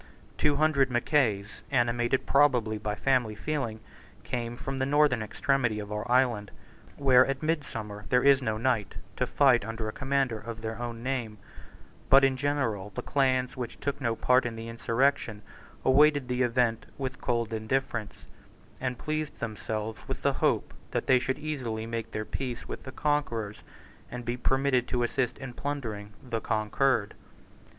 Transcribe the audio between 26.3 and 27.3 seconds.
conquered.